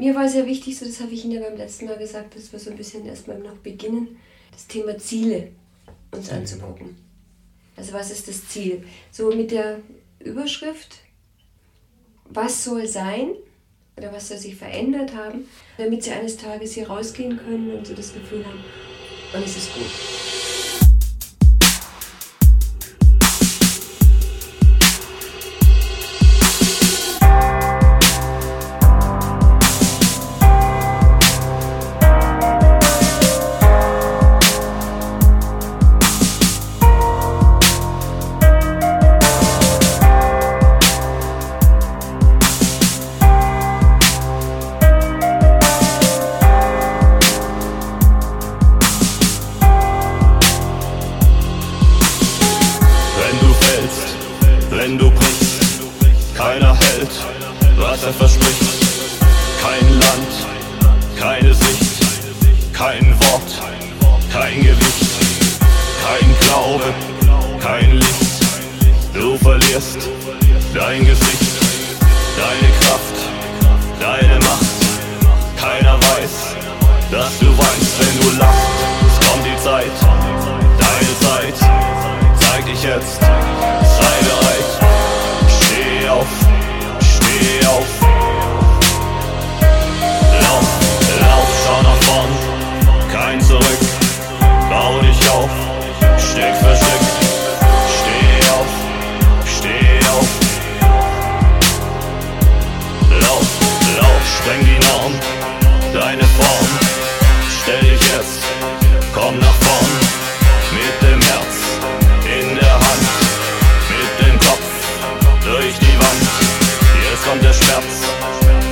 Mir 0.00 0.14
war 0.14 0.26
sehr 0.30 0.46
wichtig, 0.46 0.78
so 0.78 0.86
das 0.86 0.98
habe 1.02 1.12
ich 1.12 1.26
Ihnen 1.26 1.34
ja 1.34 1.40
beim 1.42 1.58
letzten 1.58 1.84
Mal 1.84 1.98
gesagt, 1.98 2.34
dass 2.34 2.50
wir 2.52 2.58
so 2.58 2.70
ein 2.70 2.76
bisschen 2.78 3.04
erstmal 3.04 3.38
noch 3.38 3.58
beginnen, 3.58 4.16
das 4.50 4.66
Thema 4.66 4.96
Ziele 4.96 5.48
uns 6.10 6.28
Ziele. 6.28 6.38
anzugucken. 6.38 6.96
Also 7.76 7.92
was 7.92 8.10
ist 8.10 8.26
das 8.26 8.48
Ziel? 8.48 8.82
So 9.12 9.30
mit 9.30 9.50
der 9.50 9.80
Überschrift, 10.18 11.00
was 12.30 12.64
soll 12.64 12.86
sein 12.86 13.32
oder 13.98 14.10
was 14.10 14.28
soll 14.28 14.38
sich 14.38 14.56
verändert 14.56 15.14
haben, 15.14 15.46
damit 15.76 16.02
Sie 16.02 16.12
eines 16.12 16.38
Tages 16.38 16.72
hier 16.72 16.88
rausgehen 16.88 17.36
können 17.36 17.70
und 17.74 17.86
so 17.86 17.92
das 17.92 18.14
Gefühl 18.14 18.42
haben, 18.46 18.64
und 19.34 19.44
es 19.44 19.58
ist 19.58 19.74
gut. 19.74 20.29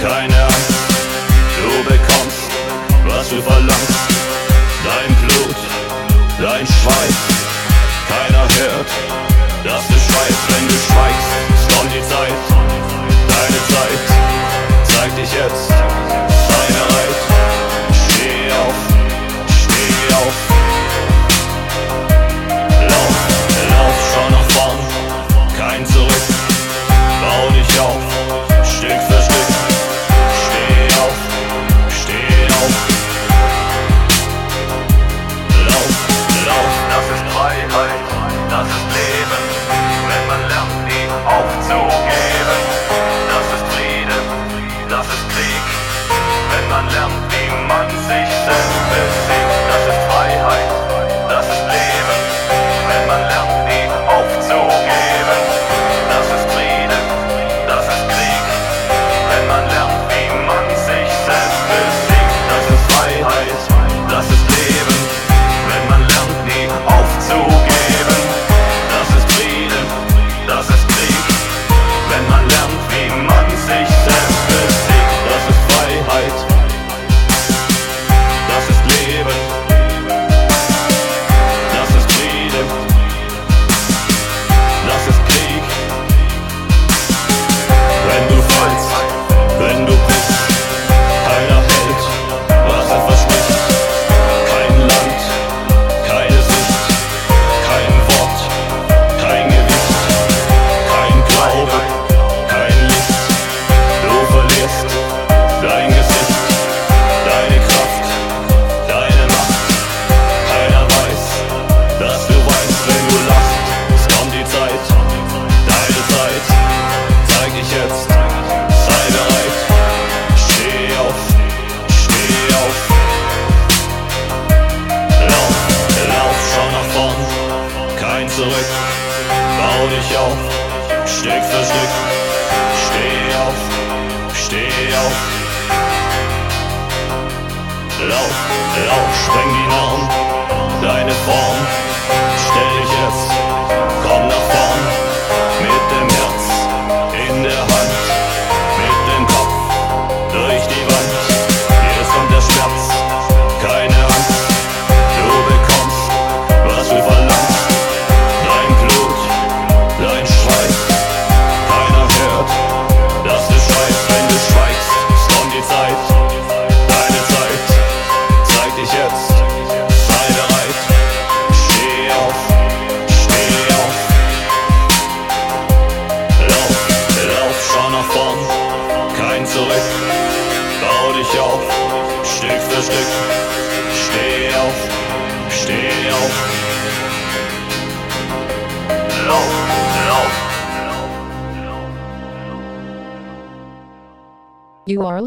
keine 0.01 0.43
Angst. 0.43 0.73
Du 1.59 1.85
bekommst, 1.85 2.51
was 3.07 3.29
du 3.29 3.43
verlangst. 3.43 3.99
Dein 4.85 5.15
Blut, 5.17 5.57
dein 6.41 6.67
Schweiß. 6.67 7.19
Keiner 8.09 8.43
hört, 8.43 8.91
dass 9.65 9.87
du 9.89 9.95
schweißt, 9.95 10.45
wenn 10.49 10.69
du 10.69 10.75
schweigst. 10.75 11.31
Es 11.55 11.77
kommt 11.77 11.93
die 11.93 12.03
Zeit, 12.03 12.39
deine 13.29 13.61
Zeit. 13.73 14.01
Zeig 14.85 15.17
dich 15.17 15.33
jetzt. 15.33 15.68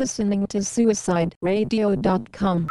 Listening 0.02 0.48
to 0.48 0.58
SuicideRadio.com. 0.58 2.68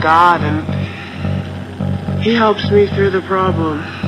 God 0.00 0.42
and 0.42 2.22
He 2.22 2.34
helps 2.34 2.70
me 2.70 2.86
through 2.88 3.10
the 3.10 3.22
problem. 3.22 3.99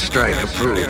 strike 0.00 0.42
approved. 0.42 0.89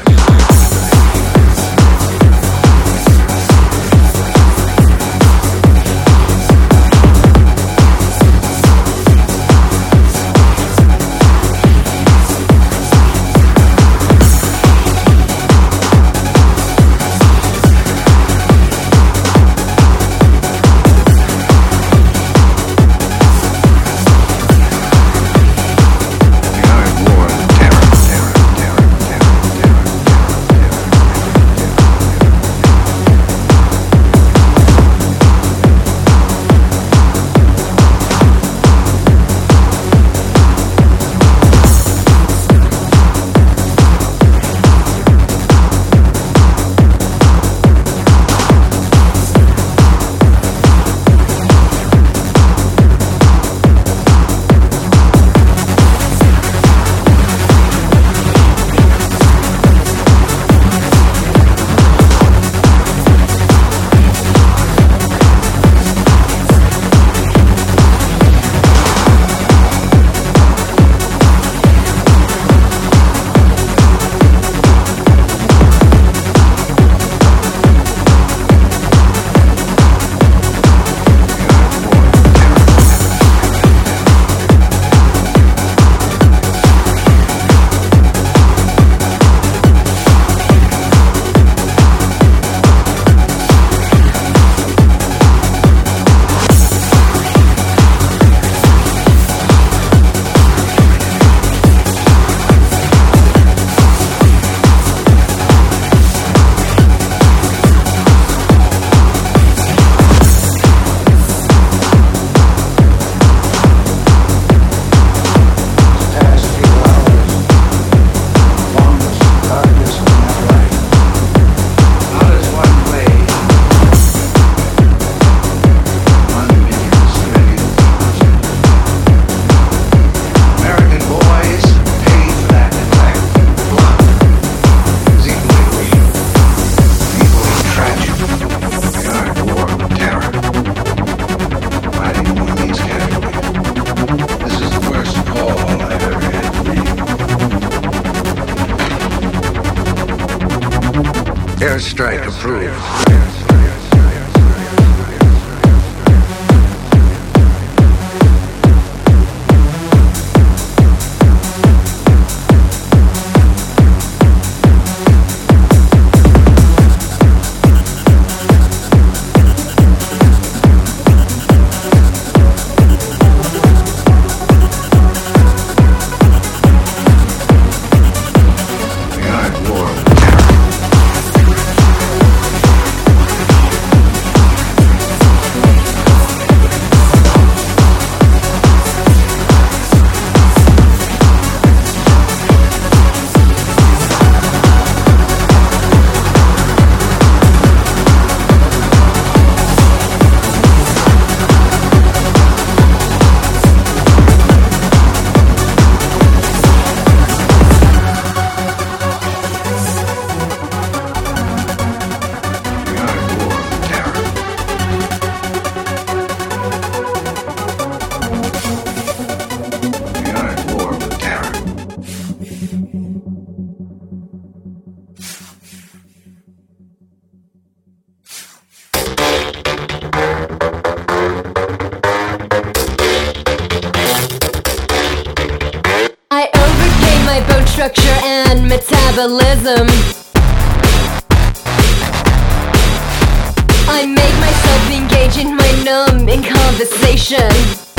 changing 245.31 245.57
my 245.57 245.85
numb 245.85 246.29
in 246.29 246.43
conversation. 246.43 247.90